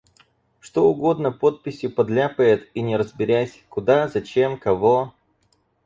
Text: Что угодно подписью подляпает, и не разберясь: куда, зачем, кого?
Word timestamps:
Что 0.59 0.89
угодно 0.89 1.31
подписью 1.31 1.91
подляпает, 1.91 2.67
и 2.73 2.81
не 2.81 2.97
разберясь: 2.97 3.63
куда, 3.69 4.07
зачем, 4.07 4.57
кого? 4.57 5.13